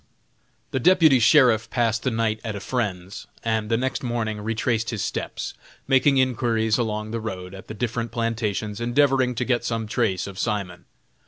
[0.71, 5.03] The Deputy Sheriff passed the night at a friend's, and the next morning retraced his
[5.03, 5.53] steps,
[5.87, 10.39] making inquiries along the road at the different plantations, endeavoring to get some trace of
[10.39, 10.85] Simon.